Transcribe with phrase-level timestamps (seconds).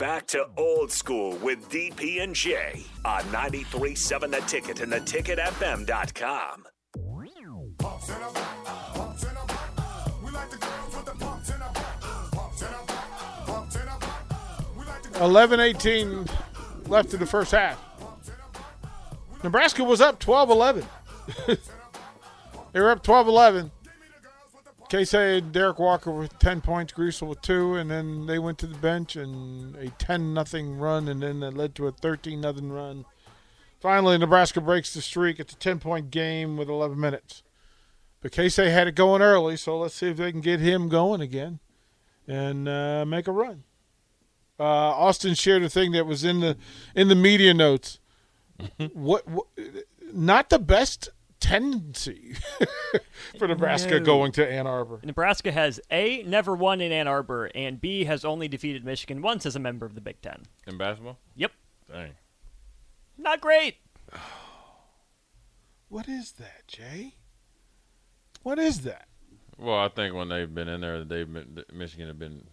[0.00, 6.64] back to old school with DP and J on 93.7 The Ticket and theticketfm.com.
[15.20, 16.26] 11 18
[16.86, 17.78] left in the first half.
[19.44, 20.86] Nebraska was up 12 11.
[22.72, 23.70] they were up 12 11.
[24.90, 28.66] Keisei and Derrick Walker with 10 points, Griesel with two, and then they went to
[28.66, 32.72] the bench and a 10 nothing run, and then that led to a 13 nothing
[32.72, 33.04] run.
[33.78, 35.38] Finally, Nebraska breaks the streak.
[35.38, 37.44] It's a 10 point game with 11 minutes.
[38.20, 41.20] But Keisei had it going early, so let's see if they can get him going
[41.20, 41.60] again
[42.26, 43.62] and uh, make a run.
[44.58, 46.56] Uh, Austin shared a thing that was in the
[46.94, 47.98] in the media notes.
[48.92, 49.46] what, what
[50.12, 51.08] not the best
[51.40, 52.34] tendency
[53.38, 54.04] for Nebraska No.
[54.04, 55.00] going to Ann Arbor.
[55.02, 59.44] Nebraska has A, never won in Ann Arbor, and B, has only defeated Michigan once
[59.46, 60.42] as a member of the Big Ten.
[60.66, 61.18] In basketball?
[61.36, 61.52] Yep.
[61.90, 62.12] Dang.
[63.18, 63.76] Not great.
[65.88, 67.14] What is that, Jay?
[68.44, 69.08] What is that?
[69.58, 72.44] Well, I think when they've been in there, they've been Michigan have been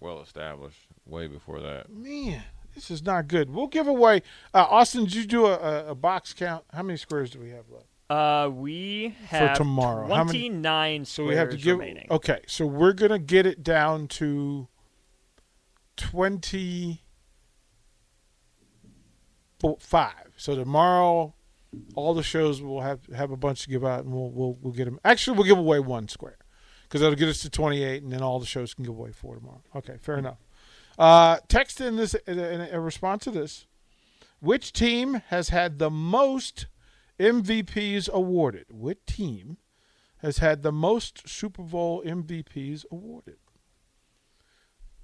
[0.00, 1.90] well established way before that.
[1.92, 2.42] Man,
[2.74, 3.50] this is not good.
[3.50, 4.22] We'll give away.
[4.54, 6.64] Uh, Austin, did you do a, a, a box count?
[6.72, 7.86] How many squares do we have left?
[8.10, 10.06] Uh, we have for tomorrow.
[10.06, 11.78] Many- 29 So we have to give.
[11.78, 12.06] remaining.
[12.10, 14.68] Okay, so we're gonna get it down to
[15.96, 17.02] twenty
[19.80, 20.32] five.
[20.36, 21.34] So tomorrow,
[21.94, 24.72] all the shows will have have a bunch to give out, and we'll we'll we'll
[24.74, 25.00] get them.
[25.04, 26.36] Actually, we'll give away one square
[26.82, 29.12] because that'll get us to twenty eight, and then all the shows can give away
[29.12, 29.62] four tomorrow.
[29.74, 30.38] Okay, fair enough.
[30.98, 33.66] Uh, text in this in in a response to this.
[34.40, 36.66] Which team has had the most
[37.18, 38.66] MVPs awarded?
[38.70, 39.58] Which team
[40.18, 43.36] has had the most Super Bowl MVPs awarded?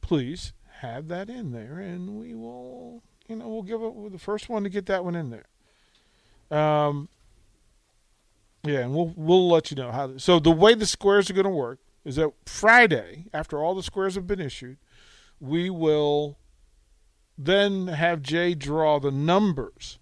[0.00, 4.48] Please have that in there, and we will, you know, we'll give it the first
[4.48, 6.58] one to get that one in there.
[6.58, 7.08] Um,
[8.64, 10.16] yeah, and we'll we'll let you know how.
[10.18, 13.82] So the way the squares are going to work is that Friday, after all the
[13.82, 14.78] squares have been issued,
[15.38, 16.38] we will
[17.38, 19.98] then have Jay draw the numbers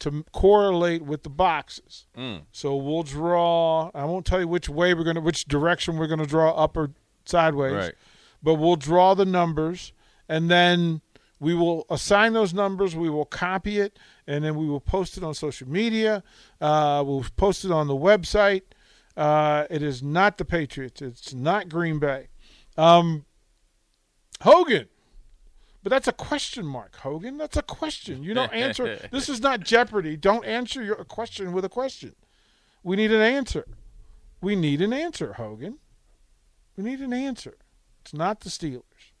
[0.00, 2.06] to correlate with the boxes.
[2.16, 2.42] Mm.
[2.52, 3.90] So we'll draw.
[3.94, 6.90] I won't tell you which way we're gonna, which direction we're gonna draw, up or
[7.24, 7.74] sideways.
[7.74, 7.94] Right.
[8.42, 9.92] But we'll draw the numbers,
[10.28, 11.00] and then
[11.40, 12.94] we will assign those numbers.
[12.94, 16.22] We will copy it, and then we will post it on social media.
[16.60, 18.62] Uh, we'll post it on the website.
[19.16, 21.00] Uh, it is not the Patriots.
[21.00, 22.28] It's not Green Bay.
[22.76, 23.24] Um,
[24.42, 24.88] Hogan.
[25.84, 27.36] But that's a question mark, Hogan.
[27.36, 28.24] That's a question.
[28.24, 28.98] You don't answer.
[29.12, 30.16] this is not Jeopardy.
[30.16, 32.14] Don't answer your question with a question.
[32.82, 33.66] We need an answer.
[34.40, 35.78] We need an answer, Hogan.
[36.74, 37.58] We need an answer.
[38.00, 39.12] It's not the Steelers.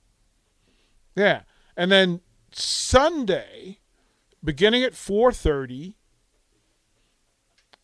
[1.14, 1.42] Yeah.
[1.76, 3.80] And then Sunday,
[4.42, 5.96] beginning at 4:30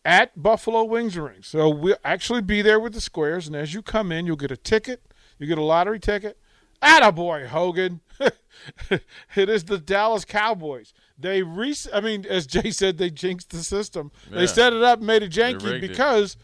[0.03, 1.43] at Buffalo Wings Ring.
[1.43, 4.49] So we'll actually be there with the squares, and as you come in, you'll get
[4.49, 5.03] a ticket.
[5.37, 6.39] You get a lottery ticket.
[6.81, 8.01] Attaboy, Hogan.
[9.35, 10.93] it is the Dallas Cowboys.
[11.17, 14.11] They re- I mean, as Jay said, they jinxed the system.
[14.29, 14.45] They Yeah.
[14.47, 15.89] set it up and made it janky rigged it.
[15.89, 16.37] because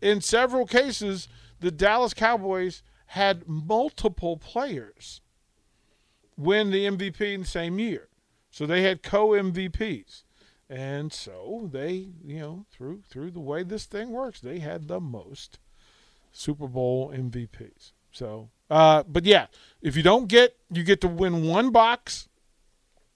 [0.00, 1.28] in several cases,
[1.60, 5.20] the Dallas Cowboys had multiple players
[6.36, 8.08] win the MVP in the same year.
[8.50, 10.24] So they had co MVPs.
[10.68, 15.00] And so they, you know, through through the way this thing works, they had the
[15.00, 15.58] most
[16.32, 17.92] Super Bowl MVPs.
[18.10, 19.46] So, uh, but yeah,
[19.82, 22.28] if you don't get, you get to win one box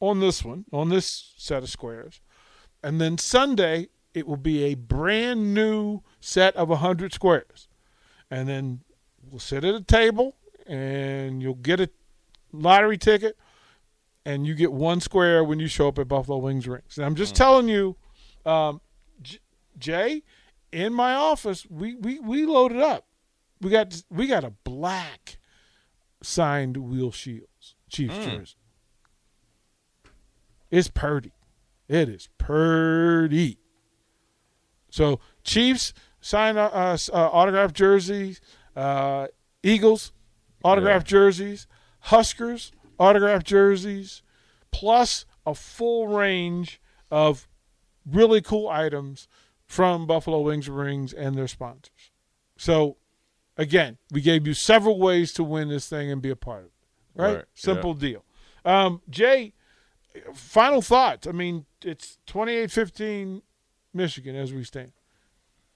[0.01, 2.21] on this one, on this set of squares,
[2.83, 7.69] and then Sunday it will be a brand new set of hundred squares,
[8.31, 8.81] and then
[9.23, 11.89] we'll sit at a table and you'll get a
[12.53, 13.39] lottery ticket,
[14.25, 16.97] and you get one square when you show up at Buffalo Wings Rings.
[16.97, 17.97] And I'm just telling you,
[18.45, 18.81] um,
[19.23, 19.39] J-
[19.79, 20.23] Jay,
[20.73, 23.07] in my office, we, we we loaded up.
[23.61, 25.39] We got we got a black
[26.27, 28.57] signed Will Shields Chiefs jersey.
[30.71, 31.33] It's purdy.
[31.89, 33.59] It is purdy.
[34.91, 38.41] So Chiefs sign uh, uh, autographed jerseys,
[38.75, 39.29] uh,
[39.63, 40.13] Eagles
[40.65, 41.67] autographed jerseys,
[42.01, 44.23] Huskers autographed jerseys,
[44.73, 46.81] plus a full range
[47.11, 47.49] of
[48.05, 49.29] really cool items
[49.65, 52.11] from Buffalo Wings Rings and their sponsors.
[52.57, 52.97] So,
[53.57, 56.67] again, we gave you several ways to win this thing and be a part of
[56.67, 56.73] it.
[57.15, 57.35] Right?
[57.37, 58.25] Right, Simple deal.
[58.65, 59.55] Um, Jay,
[60.35, 61.27] final thoughts.
[61.27, 63.43] I mean, it's 28 15
[63.95, 64.93] Michigan as we stand.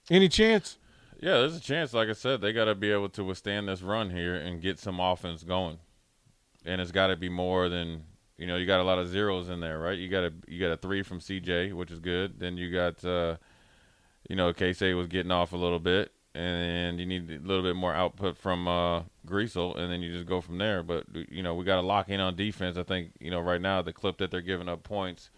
[0.09, 0.77] Any chance?
[1.19, 1.93] Yeah, there's a chance.
[1.93, 4.79] Like I said, they got to be able to withstand this run here and get
[4.79, 5.77] some offense going.
[6.65, 8.03] And it's got to be more than
[8.37, 9.97] You know, you got a lot of zeros in there, right?
[9.97, 12.39] You got a you got a three from CJ, which is good.
[12.39, 13.37] Then you got, uh,
[14.27, 17.75] you know, Keisei was getting off a little bit, and you need a little bit
[17.75, 20.81] more output from uh, Griesel, and then you just go from there.
[20.83, 22.77] But you know, we got to lock in on defense.
[22.77, 25.29] I think you know right now the clip that they're giving up points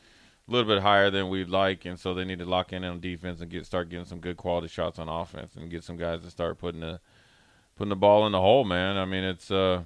[0.48, 3.00] a little bit higher than we'd like, and so they need to lock in on
[3.00, 6.22] defense and get start getting some good quality shots on offense and get some guys
[6.22, 7.00] to start putting the
[7.76, 8.64] putting the ball in the hole.
[8.64, 9.84] Man, I mean it's uh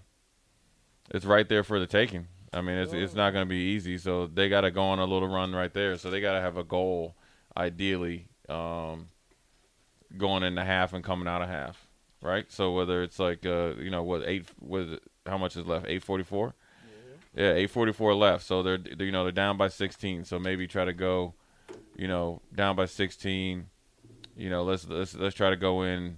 [1.11, 2.27] it's right there for the taking.
[2.51, 4.99] I mean it's it's not going to be easy, so they got to go on
[4.99, 5.95] a little run right there.
[5.97, 7.15] So they got to have a goal,
[7.55, 9.09] ideally, um,
[10.15, 11.87] going into half and coming out of half,
[12.21, 12.49] right?
[12.51, 16.03] So whether it's like uh you know what eight was how much is left eight
[16.03, 16.53] forty four.
[17.35, 18.45] Yeah, eight forty four left.
[18.45, 20.23] So they're, they're you know they're down by sixteen.
[20.25, 21.33] So maybe try to go,
[21.95, 23.67] you know, down by sixteen.
[24.35, 26.17] You know, let's let's let's try to go in.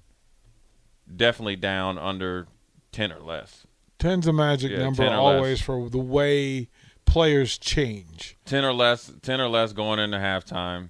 [1.13, 2.47] Definitely down under
[2.91, 3.65] ten or less.
[3.97, 5.61] Ten's a magic Yeah, number always less.
[5.61, 6.69] for the way
[7.05, 8.37] players change.
[8.45, 9.11] Ten or less.
[9.21, 10.89] Ten or less going into halftime.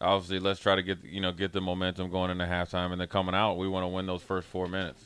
[0.00, 3.08] Obviously, let's try to get you know get the momentum going into halftime, and then
[3.08, 5.04] coming out, we want to win those first four minutes.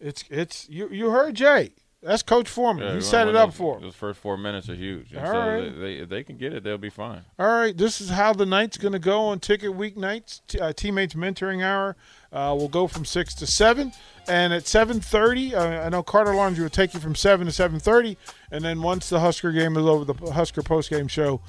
[0.00, 1.72] It's it's you you heard Jay.
[2.02, 2.84] That's Coach Foreman.
[2.84, 3.82] Yeah, he set it up those, for 'em.
[3.82, 5.12] Those first four minutes are huge.
[5.12, 5.60] And All so right.
[5.62, 7.22] they, they, if they can get it, they'll be fine.
[7.38, 10.42] All right, this is how the night's going to go on Ticket Week nights.
[10.46, 11.96] T- uh, teammates mentoring hour
[12.32, 13.92] uh, will go from six to seven,
[14.28, 17.52] and at seven thirty, uh, I know Carter Laundry will take you from seven to
[17.52, 18.18] seven thirty,
[18.52, 21.40] and then once the Husker game is over, the Husker post game show,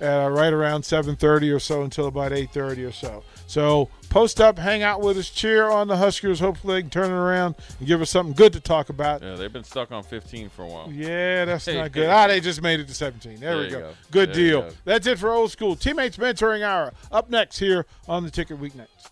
[0.00, 3.22] uh, right around seven thirty or so until about eight thirty or so.
[3.46, 6.40] So post up, hang out with us, cheer on the Huskers.
[6.40, 9.22] Hopefully, they can turn it around and give us something good to talk about.
[9.22, 10.90] Yeah, they've been stuck on 15 for a while.
[10.92, 12.08] Yeah, that's not good.
[12.08, 13.38] Ah, they just made it to 17.
[13.40, 13.80] There, There we go.
[13.80, 13.90] go.
[14.10, 14.62] Good There deal.
[14.62, 14.70] go.
[14.84, 15.76] That's it for old school.
[15.76, 16.92] Teammates mentoring hour.
[17.12, 19.10] Up next here on the Ticket Week Nights.